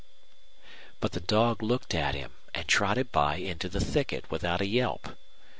[0.99, 5.09] But the dog looked at him and trotted by into the thicket without a yelp.